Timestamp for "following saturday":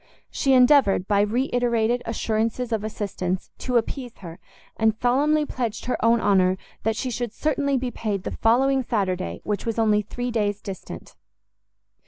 8.31-9.41